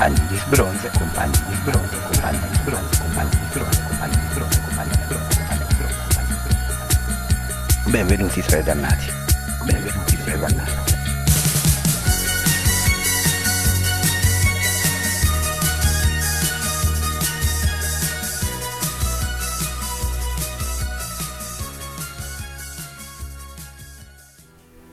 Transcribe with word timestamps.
compagni 0.00 0.26
di 0.28 0.36
sbronzo, 0.36 0.88
compagni 0.96 1.32
di 1.46 1.54
sbronzo, 1.56 1.98
compagni 2.00 2.38
di 2.40 2.54
sbronzo, 2.54 3.02
compagni 3.02 3.28
di 3.28 3.44
sbronzo, 3.50 3.82
compagni 3.82 4.16
di 4.16 4.26
sbronzo, 4.30 4.60
compagni 4.62 4.88
di 4.88 5.02
sbronzo, 5.02 5.36
compagni 5.36 5.60
di 5.60 5.74
sbronzo, 5.74 5.98
compagni 6.08 6.28
di 6.28 6.44
sbronzo. 6.54 7.90
Benvenuti 7.90 8.40
tra 8.40 8.58
i 8.58 8.62
dannati, 8.62 9.06
benvenuti 9.66 10.16
tra 10.16 10.34
i 10.34 10.38
dannati. 10.38 10.88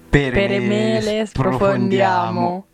Per 0.09 0.59
mele 0.59 1.25
sprofondiamo. 1.27 2.66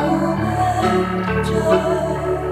Joy, 0.00 1.44
joy. 1.44 2.49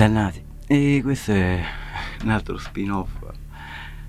Dannati. 0.00 0.42
E 0.66 1.00
questo 1.02 1.32
è 1.32 1.62
un 2.22 2.30
altro 2.30 2.56
spin-off. 2.56 3.18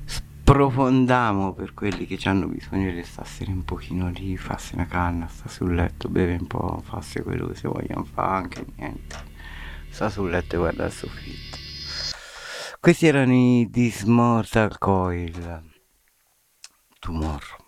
Sprofondiamo 0.05 1.51
per 1.51 1.73
quelli 1.73 2.05
che 2.05 2.17
hanno 2.29 2.47
bisogno 2.47 2.93
di 2.93 3.03
starsene 3.03 3.51
un 3.51 3.65
pochino 3.65 4.09
lì, 4.09 4.37
farsi 4.37 4.75
una 4.75 4.85
canna, 4.85 5.27
sta 5.27 5.49
sul 5.49 5.75
letto, 5.75 6.07
beve 6.07 6.37
un 6.39 6.47
po', 6.47 6.81
farsi 6.81 7.19
quello 7.19 7.47
che 7.47 7.55
si 7.55 7.67
vogliono 7.67 8.05
fare, 8.05 8.37
anche 8.37 8.65
niente. 8.77 9.17
Sta 9.89 10.09
sul 10.09 10.29
letto 10.29 10.55
e 10.55 10.59
guarda 10.59 10.85
il 10.85 10.93
soffitto. 10.93 11.57
Questi 12.79 13.07
erano 13.07 13.33
i 13.33 13.69
This 13.69 14.03
Mortal 14.03 14.77
Coil. 14.77 15.61
Tomorrow. 16.99 17.60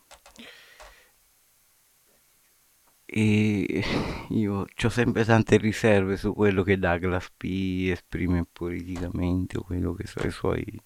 E 3.15 3.83
io 4.29 4.65
ho 4.83 4.89
sempre 4.89 5.23
tante 5.23 5.57
riserve 5.57 6.17
su 6.17 6.33
quello 6.33 6.63
che 6.63 6.79
Douglas 6.79 7.29
P 7.35 7.89
esprime 7.91 8.45
politicamente 8.51 9.57
o 9.57 9.61
quello 9.61 9.93
che 9.93 10.07
sono 10.07 10.27
i 10.27 10.31
suoi 10.31 10.81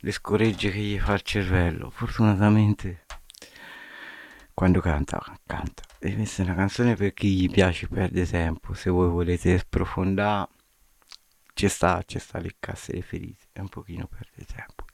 le 0.00 0.12
scoregge 0.12 0.70
che 0.70 0.78
gli 0.78 0.98
fa 0.98 1.14
il 1.14 1.22
cervello. 1.22 1.90
Fortunatamente 1.90 3.06
quando 4.54 4.80
canta, 4.80 5.20
canta. 5.44 5.82
E 5.98 6.14
questa 6.14 6.42
è 6.42 6.46
una 6.46 6.54
canzone 6.54 6.94
per 6.94 7.12
chi 7.12 7.34
gli 7.34 7.50
piace 7.50 7.88
perde 7.88 8.24
tempo. 8.26 8.72
Se 8.74 8.88
voi 8.88 9.08
volete 9.08 9.58
sprofondare, 9.58 10.48
ci 11.54 11.68
sta, 11.68 12.02
ci 12.06 12.18
sta 12.18 12.38
le 12.38 12.54
casse 12.58 12.92
le 12.92 13.02
ferite. 13.02 13.46
È 13.52 13.60
un 13.60 13.68
pochino 13.68 14.06
perde 14.06 14.44
tempo. 14.44 14.84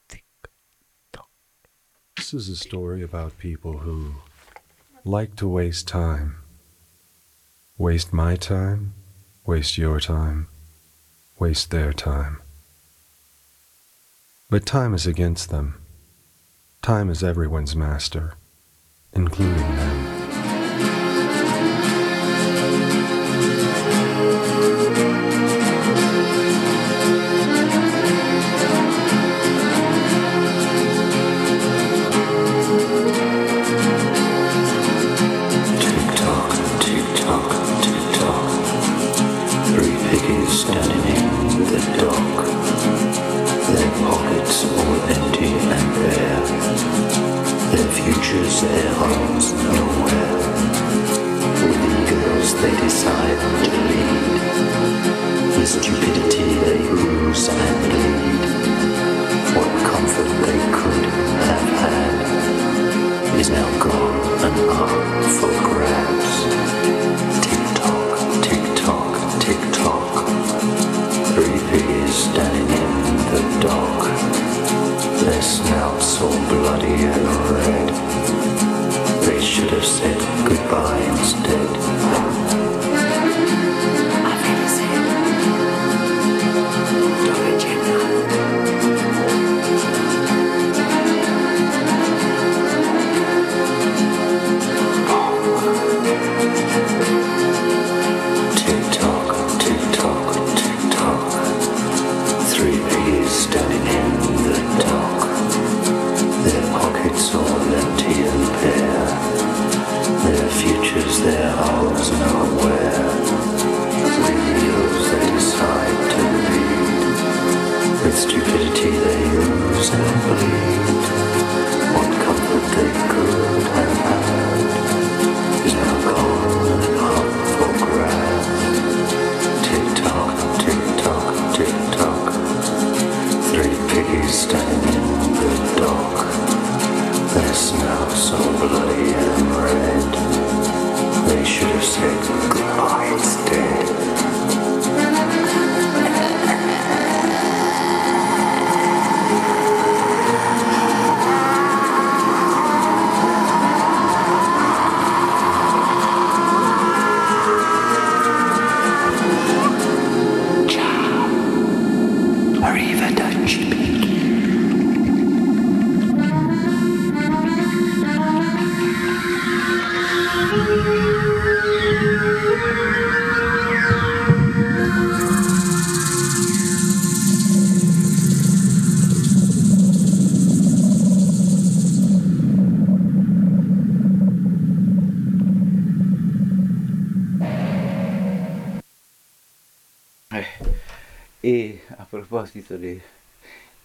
This 2.15 2.35
is 2.35 2.49
a 2.51 2.57
story 2.57 3.03
about 3.03 3.33
people 3.39 3.73
who 3.73 4.23
like 5.05 5.35
to 5.37 5.49
waste 5.49 5.89
time. 5.89 6.37
Waste 7.77 8.13
my 8.13 8.37
time, 8.37 8.95
waste 9.45 9.77
your 9.77 9.99
time, 9.99 10.47
waste 11.39 11.71
their 11.73 11.93
time. 11.93 12.41
But 14.49 14.65
time 14.65 14.95
is 14.95 15.07
against 15.07 15.51
them. 15.51 15.83
Time 16.83 17.11
is 17.11 17.25
everyone's 17.25 17.75
master, 17.75 18.35
including 19.13 19.57
them. 19.57 20.02
stupid. 55.65 56.12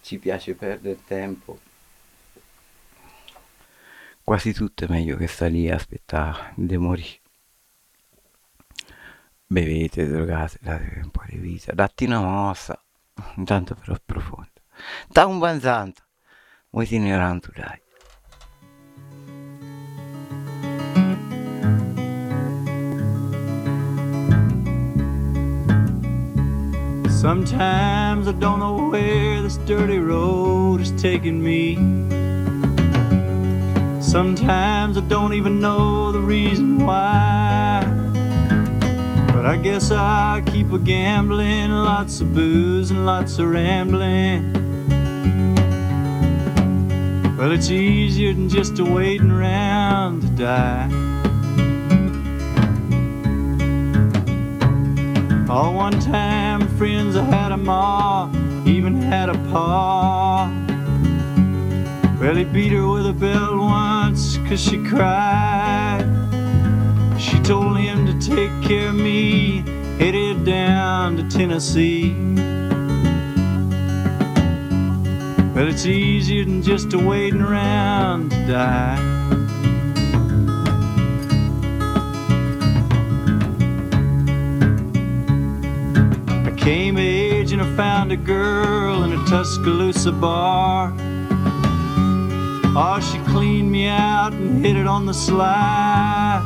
Ci 0.08 0.16
piace 0.16 0.54
perdere 0.54 1.04
tempo, 1.04 1.60
quasi 4.24 4.54
tutto 4.54 4.84
è 4.84 4.88
meglio 4.88 5.18
che 5.18 5.26
sta 5.26 5.48
lì 5.48 5.68
a 5.68 5.74
aspettare 5.74 6.54
di 6.56 6.78
morire. 6.78 7.20
Bevete, 9.46 10.08
drogate, 10.08 10.60
date 10.62 11.00
un 11.02 11.10
po' 11.10 11.24
di 11.26 11.36
vita, 11.36 11.74
datti 11.74 12.06
una 12.06 12.22
mossa, 12.22 12.82
intanto 13.36 13.74
però 13.74 13.96
profonda. 14.02 14.48
Da 15.08 15.26
un 15.26 15.38
banzanto, 15.38 16.04
vuoi 16.70 16.86
itinerante 16.86 17.50
dai. 17.54 17.78
Sometimes 27.20 28.28
I 28.28 28.32
don't 28.32 28.60
know 28.60 28.90
where 28.90 29.42
this 29.42 29.56
dirty 29.66 29.98
road 29.98 30.80
is 30.80 30.92
taking 30.92 31.42
me. 31.42 31.74
Sometimes 34.00 34.96
I 34.96 35.00
don't 35.00 35.32
even 35.32 35.60
know 35.60 36.12
the 36.12 36.20
reason 36.20 36.86
why. 36.86 37.82
But 39.32 39.46
I 39.46 39.56
guess 39.56 39.90
I 39.90 40.44
keep 40.46 40.70
a 40.72 40.78
gambling, 40.78 41.72
lots 41.72 42.20
of 42.20 42.32
booze 42.32 42.92
and 42.92 43.04
lots 43.04 43.40
of 43.40 43.48
rambling. 43.48 44.52
Well, 47.36 47.50
it's 47.50 47.68
easier 47.68 48.32
than 48.32 48.48
just 48.48 48.78
a 48.78 48.84
waiting 48.84 49.32
around 49.32 50.20
to 50.20 50.28
die. 50.28 50.88
All 55.50 55.74
one 55.74 55.98
time, 55.98 56.47
friends, 56.78 57.16
I 57.16 57.24
had 57.24 57.50
a 57.50 57.56
ma, 57.56 58.30
even 58.64 59.02
had 59.02 59.28
a 59.28 59.34
pa. 59.50 60.48
Well, 62.20 62.36
he 62.36 62.44
beat 62.44 62.70
her 62.70 62.86
with 62.86 63.04
a 63.04 63.12
belt 63.12 63.58
once, 63.58 64.36
cause 64.48 64.60
she 64.60 64.78
cried. 64.84 66.06
She 67.18 67.36
told 67.40 67.78
him 67.78 68.06
to 68.06 68.14
take 68.24 68.52
care 68.62 68.90
of 68.90 68.94
me, 68.94 69.64
headed 69.98 70.44
down 70.44 71.16
to 71.16 71.28
Tennessee. 71.28 72.14
Well, 75.52 75.66
it's 75.66 75.84
easier 75.84 76.44
than 76.44 76.62
just 76.62 76.92
a 76.92 76.98
waiting 76.98 77.42
around 77.42 78.30
to 78.30 78.46
die. 78.46 79.37
Came 86.68 86.98
of 86.98 87.02
age 87.02 87.50
and 87.52 87.62
I 87.62 87.76
found 87.76 88.12
a 88.12 88.16
girl 88.16 89.02
in 89.02 89.14
a 89.14 89.24
Tuscaloosa 89.24 90.12
bar. 90.12 90.92
Oh, 92.76 93.00
she 93.00 93.18
cleaned 93.32 93.72
me 93.72 93.86
out 93.86 94.34
and 94.34 94.62
hit 94.62 94.76
it 94.76 94.86
on 94.86 95.06
the 95.06 95.14
sly. 95.14 96.44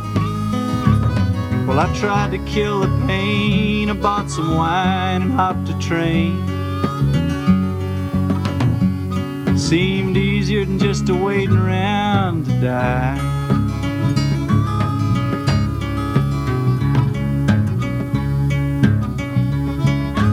Well, 1.67 1.81
I 1.81 1.93
tried 1.99 2.31
to 2.31 2.39
kill 2.45 2.83
the 2.83 3.07
pain. 3.09 3.91
I 3.91 3.95
bought 3.95 4.31
some 4.31 4.55
wine 4.55 5.23
and 5.23 5.33
hopped 5.33 5.69
a 5.69 5.77
train. 5.81 6.39
Seemed 9.59 10.17
easier 10.17 10.65
than 10.65 10.79
just 10.79 11.09
a 11.09 11.15
waiting 11.17 11.57
around 11.57 12.47
to 12.47 12.61
die. 12.61 13.32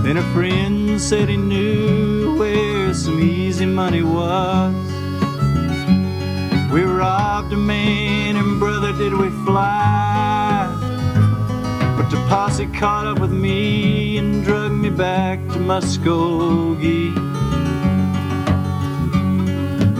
Then 0.10 0.18
a 0.18 0.34
friend 0.34 1.00
said 1.00 1.30
he 1.30 1.38
knew 1.38 2.36
where 2.36 2.96
some 2.96 3.20
easy 3.20 3.68
money 3.68 4.02
was. 4.02 4.74
We 6.74 6.82
robbed 6.82 7.54
a 7.54 7.56
man 7.56 8.36
and 8.36 8.60
brother 8.60 8.92
did 8.92 9.14
we 9.14 9.30
fly. 9.46 10.66
But 11.96 12.10
the 12.10 12.18
posse 12.28 12.66
caught 12.74 13.06
up 13.06 13.20
with 13.20 13.32
me 13.32 14.18
and 14.18 14.44
drug 14.44 14.72
me 14.72 14.90
back 14.90 15.48
to 15.50 15.60
Muskogee. 15.60 17.16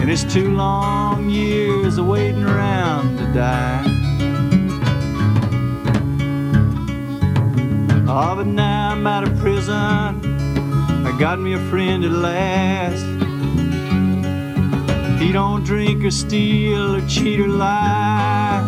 And 0.00 0.10
it's 0.10 0.24
two 0.24 0.50
long 0.56 1.30
years 1.30 1.98
of 1.98 2.06
waiting 2.08 2.42
around 2.42 3.16
to 3.18 3.32
die. 3.32 3.89
Oh, 8.12 8.34
but 8.34 8.48
now 8.48 8.90
I'm 8.90 9.06
out 9.06 9.22
of 9.22 9.38
prison. 9.38 9.72
I 9.72 11.16
got 11.16 11.38
me 11.38 11.52
a 11.52 11.60
friend 11.70 12.04
at 12.04 12.10
last. 12.10 13.04
He 15.22 15.30
don't 15.30 15.62
drink 15.62 16.02
or 16.02 16.10
steal 16.10 16.96
or 16.96 17.06
cheat 17.06 17.38
or 17.38 17.46
lie. 17.46 18.62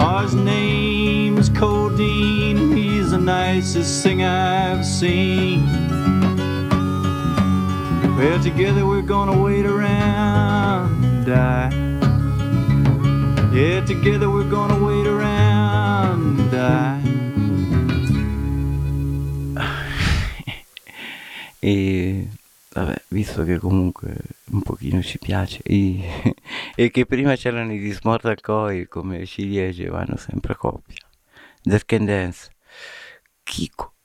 Oh, 0.00 0.18
his 0.24 0.34
name's 0.34 1.48
Codeine, 1.50 2.76
he's 2.76 3.12
the 3.12 3.18
nicest 3.18 4.02
thing 4.02 4.24
I've 4.24 4.84
seen. 4.84 5.64
Well, 8.16 8.42
together 8.42 8.84
we're 8.86 9.02
gonna 9.02 9.40
wait 9.40 9.66
around 9.66 11.04
and 11.04 11.24
die. 11.24 11.70
Yeah, 13.54 13.84
together 13.84 14.28
we're 14.28 14.50
gonna 14.50 14.84
wait 14.84 15.06
around 15.06 15.15
E 21.66 22.28
vabbè, 22.74 23.02
visto 23.08 23.42
che 23.42 23.58
comunque 23.58 24.16
un 24.52 24.62
pochino 24.62 25.02
ci 25.02 25.18
piace 25.18 25.62
e, 25.64 26.34
e 26.76 26.92
che 26.92 27.06
prima 27.06 27.34
c'erano 27.34 27.72
i 27.72 27.80
Dismortal 27.80 28.40
Coil 28.40 28.86
come 28.86 29.26
ciliegie 29.26 29.88
vanno 29.88 30.16
sempre 30.16 30.52
a 30.52 30.56
coppia. 30.56 31.04
Death 31.60 31.84
Can 31.84 32.04
Dance. 32.04 32.50
Kiko. 33.42 33.95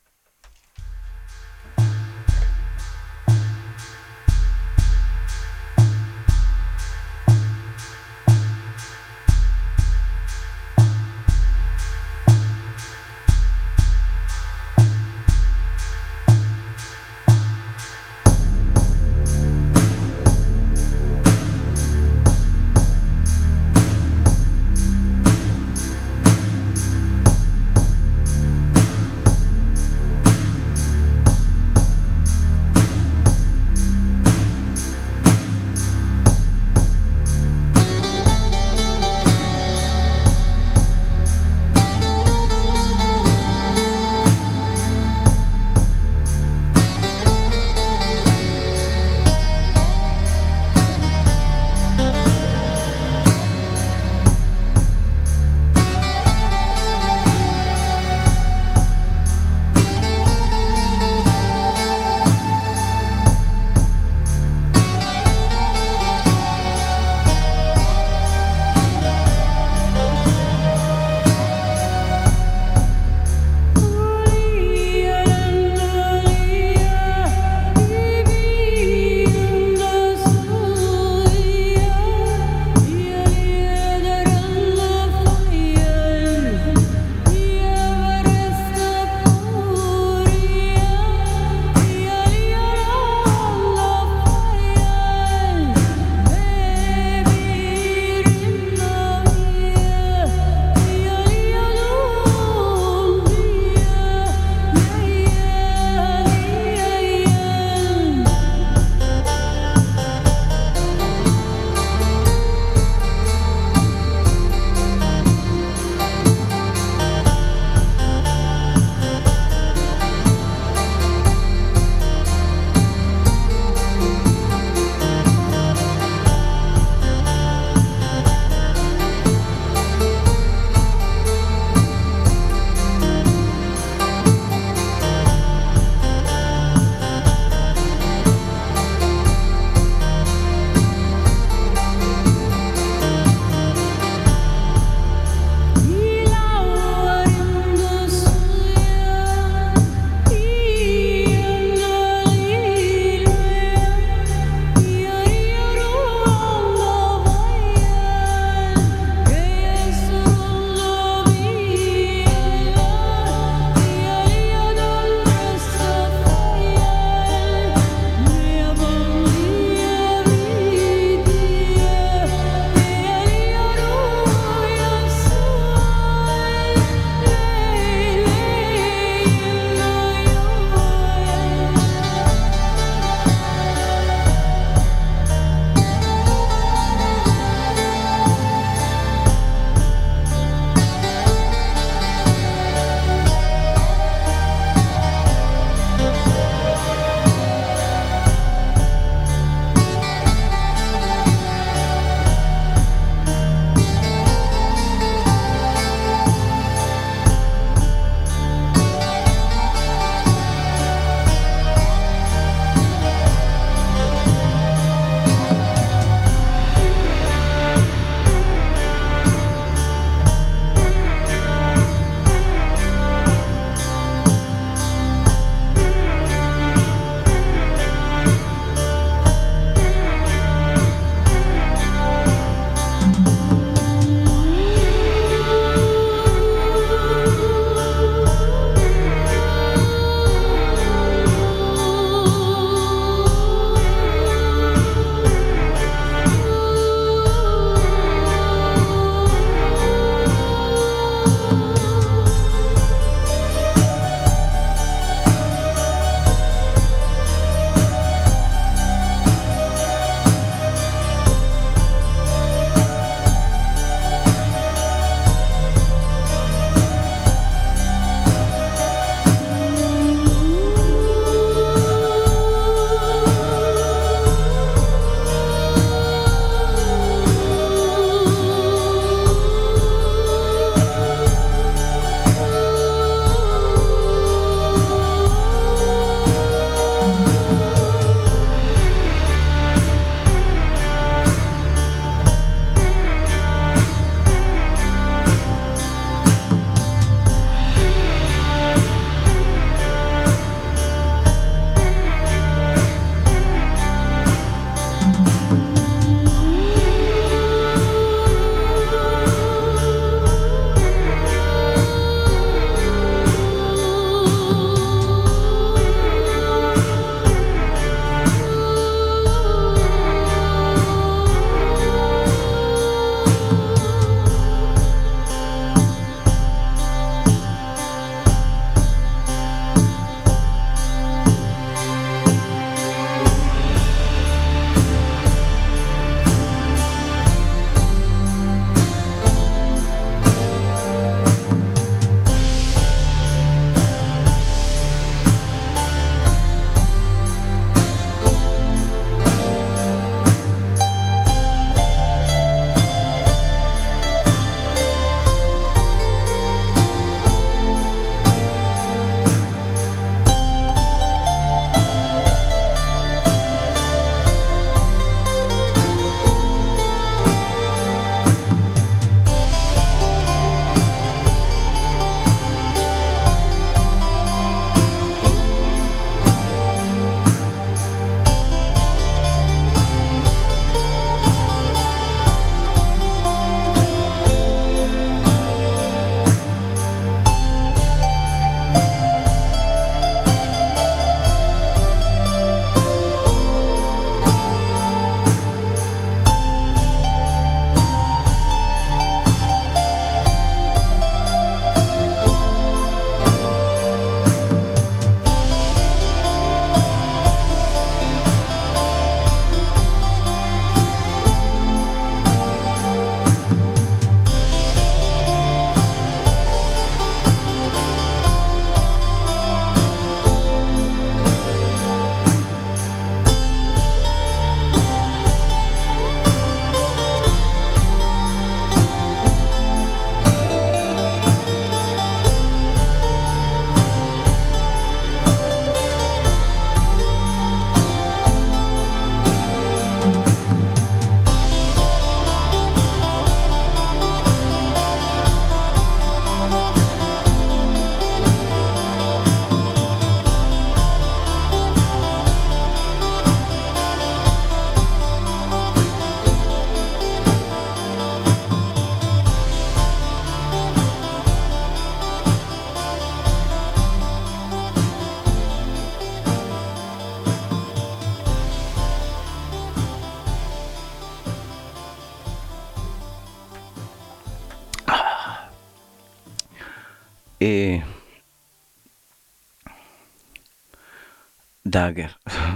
Tage. 481.81 482.09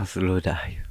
Slow 0.05 0.39
dive. 0.39 0.84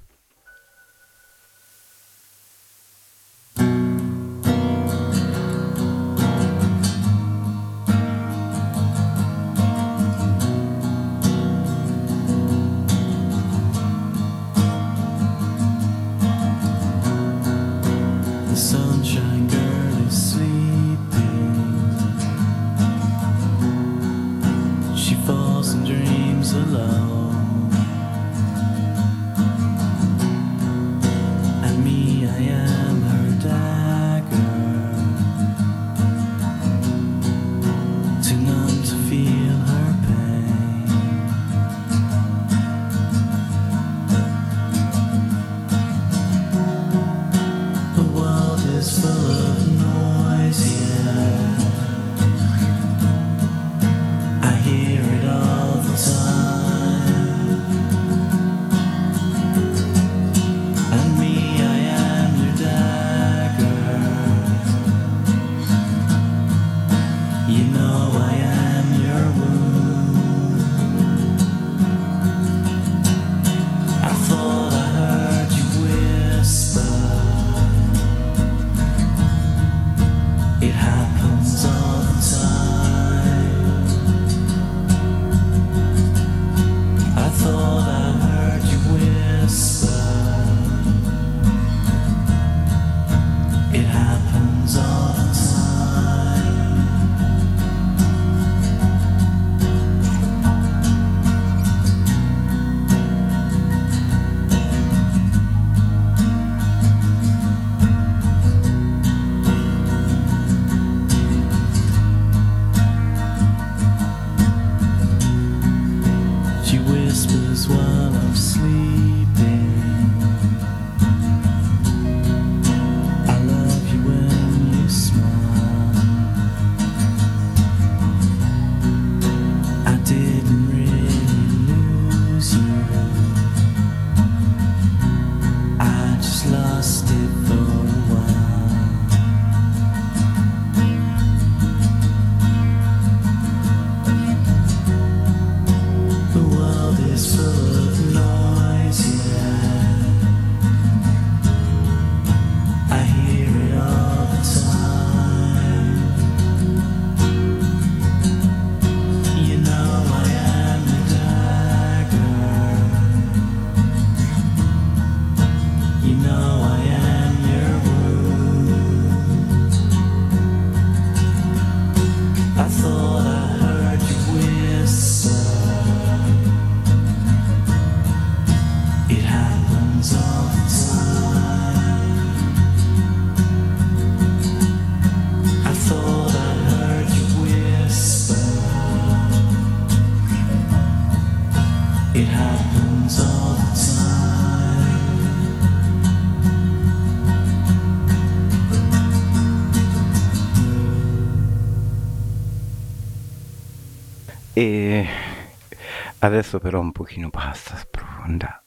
Adesso 206.25 206.59
però 206.59 206.81
un 206.81 206.91
pochino 206.91 207.29
basta 207.29 207.77
sprofonda. 207.77 208.65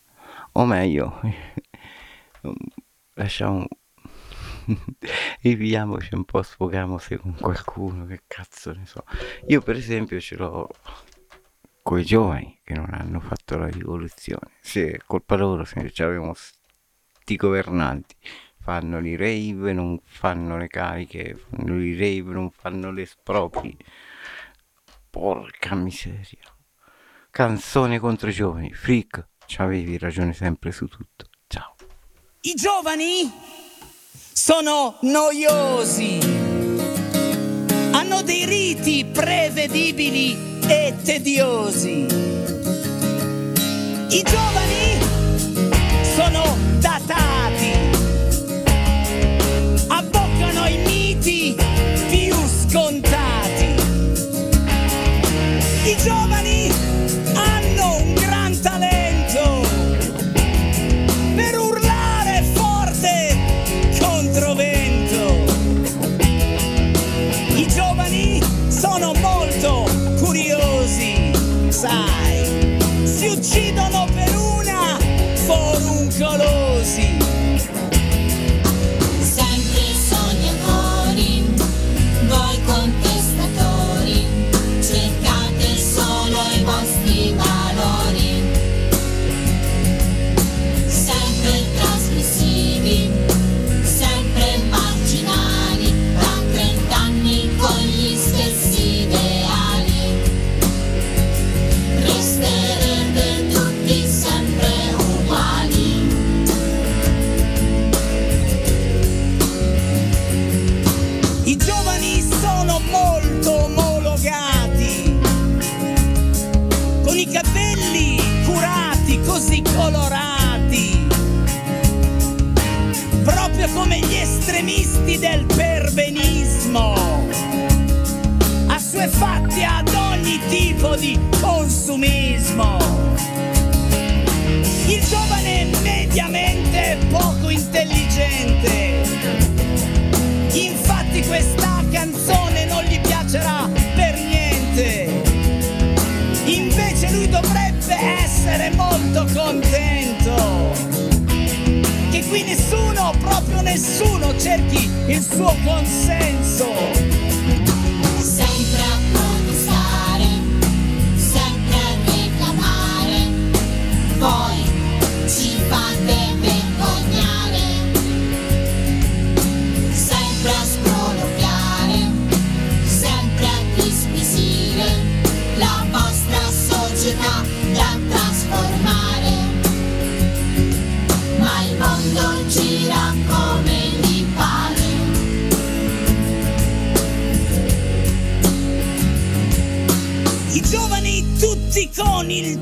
O 0.54 0.66
meglio, 0.66 1.20
lasciamo... 3.16 3.66
Riviamoci 5.42 6.14
un 6.14 6.24
po', 6.24 6.44
sfogamoci 6.44 7.18
con 7.18 7.34
qualcuno, 7.34 8.06
che 8.06 8.22
cazzo 8.28 8.74
ne 8.74 8.86
so. 8.86 9.04
Io 9.48 9.62
per 9.62 9.76
esempio 9.76 10.20
ce 10.20 10.36
l'ho 10.36 10.70
coi 11.82 12.04
giovani 12.04 12.60
che 12.64 12.76
non 12.76 12.90
hanno 12.92 13.20
fatto 13.22 13.58
la 13.58 13.70
rivoluzione. 13.70 14.52
Se 14.60 14.92
è 14.92 15.00
colpa 15.08 15.36
loro, 15.36 15.66
se 15.66 15.92
avevamo 16.04 16.36
sti 16.36 17.36
governanti 17.38 18.16
fanno 18.60 19.00
i 19.00 19.16
rave, 19.16 19.74
non 19.74 20.00
fanno 20.04 20.58
le 20.58 20.68
cariche, 20.68 21.36
fanno 21.50 21.82
i 21.82 21.94
rave, 21.94 22.34
non 22.34 22.52
fanno 22.52 22.92
le 22.92 23.02
espropri. 23.02 23.76
Porca 25.10 25.74
miseria. 25.74 26.47
Canzone 27.38 28.00
contro 28.00 28.30
i 28.32 28.34
giovani. 28.34 28.74
Freak, 28.74 29.24
avevi 29.58 30.00
ragione 30.00 30.34
sempre 30.34 30.72
su 30.72 30.88
tutto. 30.88 31.26
Ciao. 31.46 31.76
I 32.42 32.56
giovani 32.56 33.32
sono 34.34 34.98
noiosi, 35.02 36.18
hanno 37.92 38.24
dei 38.24 38.44
riti 38.44 39.06
prevedibili 39.06 40.36
e 40.68 40.96
tediosi. 41.04 42.08
I 44.10 44.24
giovani 44.24 45.07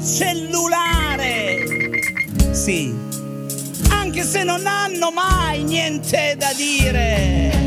cellulare. 0.04 1.64
Sì, 2.52 2.94
anche 3.90 4.24
se 4.24 4.44
non 4.44 4.66
hanno 4.66 5.12
mai 5.12 5.64
niente 5.64 6.36
da 6.38 6.54
dire. 6.56 7.65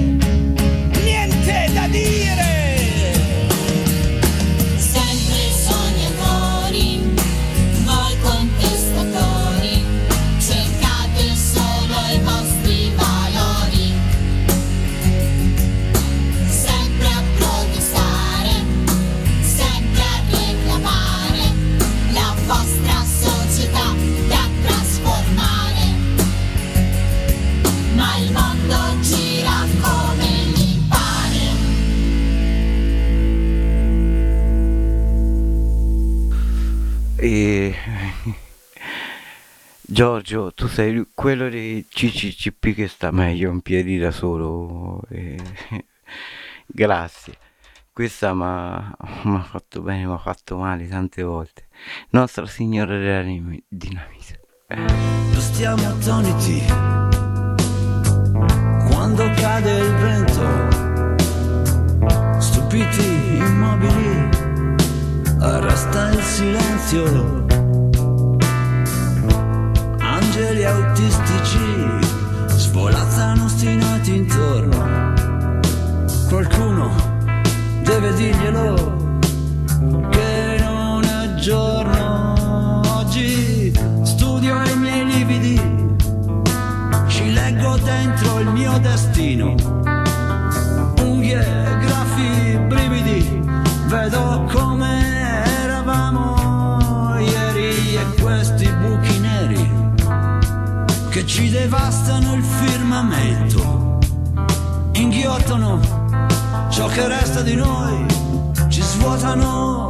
E... 37.18 37.74
Giorgio, 39.80 40.52
tu 40.52 40.68
sei 40.68 41.06
quello 41.14 41.48
dei 41.48 41.86
CCCP 41.88 42.74
che 42.74 42.88
sta 42.88 43.10
meglio 43.10 43.50
in 43.50 43.60
piedi 43.60 43.98
da 43.98 44.10
solo. 44.10 45.02
e- 45.10 45.36
Grazie. 46.66 47.34
Questa 47.92 48.32
mi 48.32 48.42
ha 48.44 49.46
fatto 49.50 49.82
bene, 49.82 50.06
mi 50.06 50.12
ha 50.12 50.18
fatto 50.18 50.56
male 50.56 50.86
tante 50.86 51.22
volte. 51.22 51.66
Nostra 52.10 52.46
Signora 52.46 52.96
della 52.96 53.22
Dinamite. 53.68 54.40
Stiamo 55.36 55.88
attoniti 55.88 56.62
quando 58.88 59.30
cade 59.34 59.78
il 59.78 59.94
vento, 59.96 60.46
stupiti, 62.38 63.36
immobili, 63.38 64.47
arresta 65.40 66.10
il 66.10 66.22
silenzio. 66.22 67.46
Angeli 69.98 70.64
autistici 70.64 71.58
svolazzano 72.46 73.44
ostinati 73.44 74.16
intorno. 74.16 75.14
Qualcuno 76.28 76.90
deve 77.82 78.12
dirglielo 78.14 78.96
che 80.10 80.58
non 80.60 81.02
è 81.04 81.34
giorno 81.36 82.82
oggi 82.96 83.72
studio 84.02 84.62
i 84.62 84.76
miei 84.76 85.06
lividi 85.06 85.60
ci 87.06 87.32
leggo 87.32 87.76
dentro 87.78 88.40
il 88.40 88.48
mio 88.48 88.78
destino 88.78 89.54
unghie 91.00 91.42
graffi 91.80 92.58
brividi 92.68 93.40
vedo 93.86 94.46
come 94.52 95.07
devastano 101.50 102.34
il 102.34 102.42
firmamento. 102.42 103.98
Inghiottano 104.92 105.80
ciò 106.70 106.86
che 106.88 107.06
resta 107.06 107.42
di 107.42 107.54
noi. 107.54 108.06
Ci 108.68 108.82
svuotano 108.82 109.86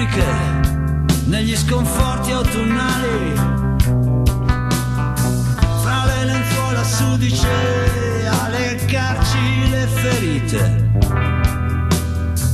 elettriche, 0.00 1.26
negli 1.26 1.54
sconforti 1.54 2.32
autunnali, 2.32 3.34
fra 5.82 6.04
le 6.06 6.24
lenzuola 6.24 6.84
sudice 6.84 8.28
a 8.28 8.48
leccarci 8.48 9.70
le 9.70 9.86
ferite. 9.86 10.88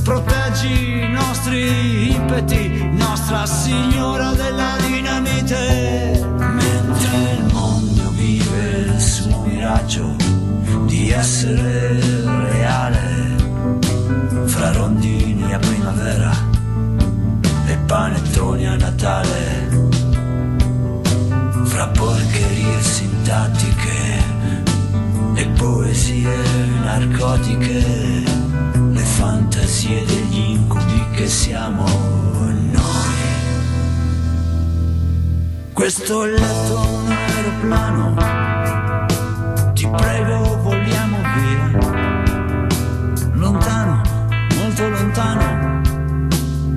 Proteggi 0.03 1.01
i 1.01 1.09
nostri 1.09 2.13
impeti, 2.13 2.89
Nostra 2.91 3.45
Signora 3.45 4.31
della 4.31 4.77
dinamite. 4.85 6.25
Mentre 6.37 7.37
il 7.37 7.53
mondo 7.53 8.09
vive 8.11 8.93
il 8.93 9.01
suo 9.01 9.41
miraggio 9.41 10.15
di 10.85 11.11
essere 11.11 11.99
reale, 12.51 13.35
fra 14.45 14.71
rondini 14.71 15.53
a 15.53 15.59
primavera 15.59 16.56
panettoni 17.87 18.67
a 18.67 18.75
Natale, 18.75 19.69
fra 21.63 21.87
porcherie 21.87 22.81
sintattiche 22.81 24.23
e 25.35 25.47
poesie 25.57 26.35
narcotiche, 26.83 28.23
le 28.91 29.01
fantasie 29.01 30.03
degli 30.05 30.37
incubi 30.37 31.01
che 31.13 31.27
siamo 31.27 31.85
noi. 31.85 33.15
Questo 35.71 36.25
letto 36.25 36.79
un 36.79 37.09
aeroplano, 37.09 38.15
ti 39.71 39.87
prego 39.87 40.61
vogliamo 40.61 41.17
via, 41.37 41.71
lontano, 43.31 44.01
molto 44.57 44.89
lontano, 44.89 45.76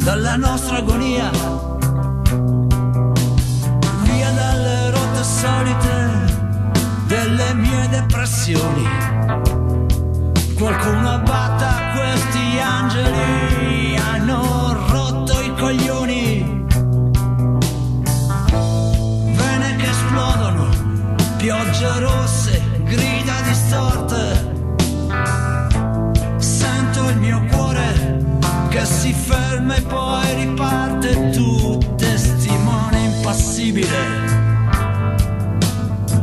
dalla 0.03 0.37
nostra 0.37 0.79
agonia, 0.79 1.31
via 4.03 4.31
dalle 4.31 4.91
rotte 4.91 5.23
solite 5.23 6.39
delle 7.07 7.55
mie 7.55 7.89
depressioni. 7.89 8.89
Qualcuno 10.55 11.11
abbatta 11.11 11.93
questi 11.95 12.59
angeli, 12.59 13.97
hanno 13.97 14.87
rotto 14.89 15.41
i 15.41 15.55
coglioni. 15.55 16.65
Vene 19.37 19.77
che 19.77 19.89
esplodono, 19.89 20.69
piogge 21.37 21.99
rosse, 22.01 22.63
grida 22.85 23.41
distorte. 23.45 24.40
fiamme 29.71 29.81
poi 29.83 30.35
riparte 30.35 31.31
tu, 31.31 31.79
testimone 31.97 32.99
impassibile 33.05 33.99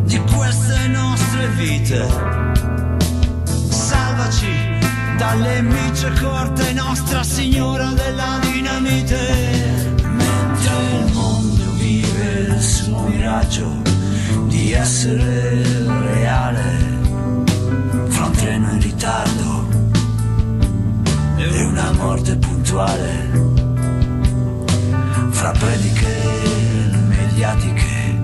di 0.03 0.19
queste 0.35 0.87
nostre 0.87 1.47
vite. 1.49 2.07
Salvaci 3.69 4.51
dalle 5.17 5.61
micce 5.61 6.11
corte, 6.21 6.73
Nostra 6.73 7.23
Signora 7.23 7.91
della 7.91 8.39
Dinamite. 8.41 9.95
Mentre 10.01 10.75
il 10.99 11.13
mondo 11.13 11.71
vive 11.77 12.53
il 12.55 12.61
suo 12.61 12.99
miraggio 13.03 13.81
di 14.47 14.73
essere 14.73 15.63
reale, 16.11 16.95
fra 18.07 18.25
un 18.25 18.31
treno 18.31 18.71
in 18.71 18.81
ritardo 18.81 19.56
e 21.51 21.63
una 21.63 21.91
morte 21.93 22.35
puntuale, 22.35 23.29
fra 25.29 25.51
prediche 25.51 26.15
mediatiche 27.07 28.21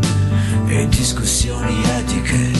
e 0.67 0.88
discussioni 0.89 1.81
etiche, 1.97 2.51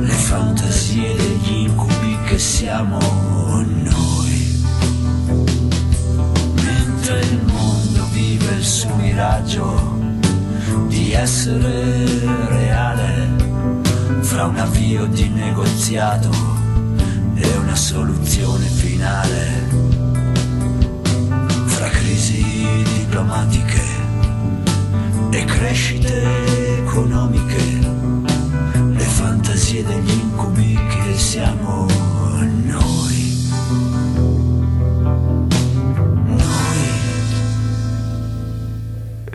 le 0.00 0.12
fantasie 0.12 1.14
degli 1.16 1.68
incubi 1.68 2.18
che 2.26 2.38
siamo 2.38 2.98
noi. 3.62 4.64
Mentre 6.54 7.20
il 7.20 7.40
mondo 7.44 8.06
vive 8.12 8.54
il 8.54 8.64
suo 8.64 8.94
miraggio 8.96 9.98
di 10.88 11.12
essere 11.12 11.96
reale, 12.48 13.28
fra 14.20 14.46
un 14.46 14.56
avvio 14.56 15.06
di 15.06 15.28
negoziato 15.28 16.57
e 17.40 17.56
una 17.56 17.74
soluzione 17.74 18.66
finale, 18.66 19.68
fra 21.66 21.88
crisi 21.88 22.42
diplomatiche 22.98 23.82
e 25.30 25.44
crescite 25.44 26.78
economiche, 26.78 27.62
le 28.72 29.04
fantasie 29.04 29.84
degli 29.84 30.10
incubi 30.10 30.74
che 30.74 31.18
siamo 31.18 31.86
noi. 32.64 32.88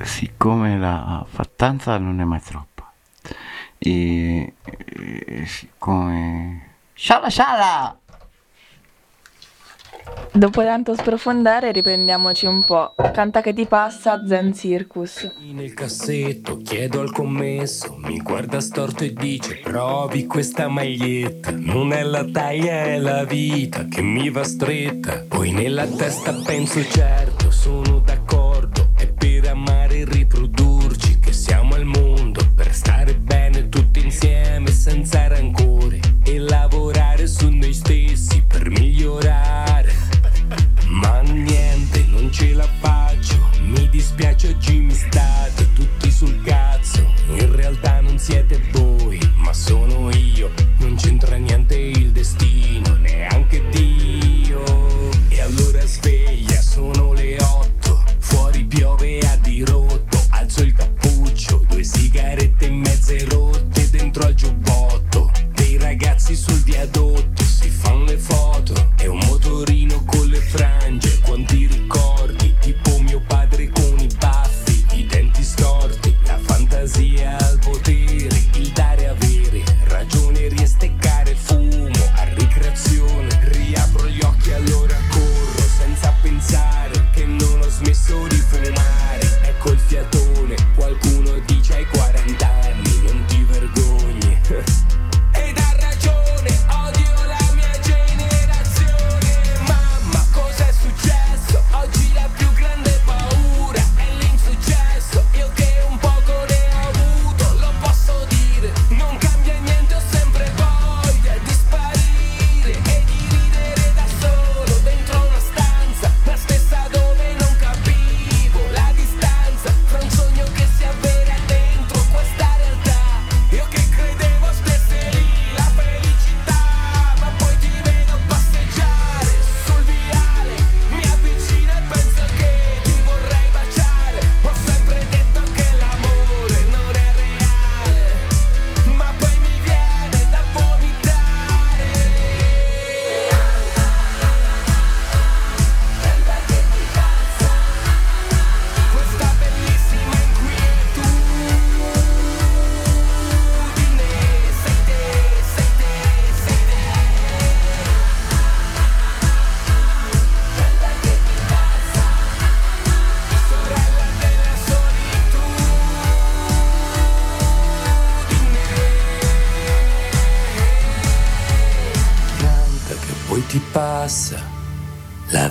siccome 0.03 0.77
la 0.77 1.25
fattanza 1.27 1.97
non 1.97 2.19
è 2.19 2.23
mai 2.25 2.41
troppa 2.41 2.91
e, 3.77 4.53
e 4.63 5.45
siccome 5.45 6.72
sciala 6.95 7.29
sciala 7.29 7.97
Dopo 10.31 10.63
tanto 10.63 10.95
sprofondare, 10.95 11.71
riprendiamoci 11.71 12.45
un 12.45 12.63
po'. 12.65 12.95
Canta 13.13 13.41
che 13.41 13.53
ti 13.53 13.65
passa, 13.65 14.25
Zen 14.25 14.53
Circus. 14.53 15.31
Nel 15.51 15.73
cassetto 15.73 16.57
chiedo 16.57 17.01
al 17.01 17.11
commesso, 17.11 17.95
mi 17.99 18.17
guarda 18.17 18.59
storto 18.59 19.03
e 19.03 19.13
dice 19.13 19.59
provi 19.63 20.25
questa 20.25 20.67
maglietta, 20.67 21.51
non 21.51 21.93
è 21.93 22.01
la 22.01 22.25
taglia 22.25 22.83
è 22.83 22.97
la 22.97 23.23
vita 23.25 23.85
che 23.85 24.01
mi 24.01 24.29
va 24.29 24.43
stretta, 24.43 25.23
poi 25.27 25.51
nella 25.51 25.85
testa 25.85 26.33
penso 26.43 26.83
certo, 26.83 27.51
sono 27.51 27.99
d'accordo, 27.99 28.89
è 28.97 29.07
per 29.07 29.49
amare 29.49 29.99
e 29.99 30.05
riprodurci 30.05 31.19
che 31.19 31.31
siamo 31.31 31.75
al 31.75 31.85
mondo, 31.85 32.41
per 32.55 32.73
stare 32.73 33.13
bene 33.15 33.69
tutti 33.69 34.03
insieme 34.03 34.71
senza 34.71 35.27
rancore 35.27 35.72
dispiace 44.13 44.55
mi 44.79 44.93
state 44.93 45.73
tutti 45.73 46.11
sul 46.11 46.39
cazzo. 46.43 47.01
In 47.29 47.55
realtà 47.55 47.99
non 48.01 48.19
siete 48.19 48.61
voi, 48.71 49.19
ma 49.37 49.53
sono 49.53 50.11
io. 50.11 50.62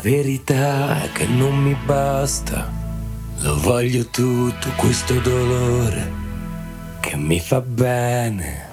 Verità 0.02 1.04
è 1.04 1.12
che 1.12 1.26
non 1.26 1.56
mi 1.56 1.76
basta. 1.86 2.70
Lo 3.38 3.58
voglio 3.60 4.06
tutto 4.06 4.68
questo 4.76 5.14
dolore 5.14 6.12
Che 7.00 7.16
mi 7.16 7.40
fa 7.40 7.60
bene 7.60 8.71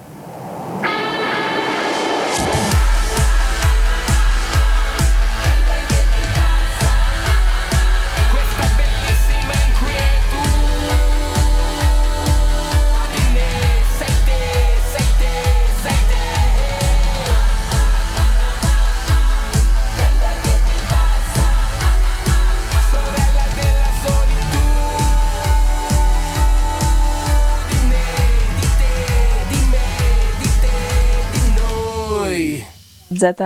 Z 33.20 33.36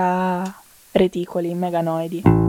reticoli, 0.95 1.55
meganoidi. 1.55 2.44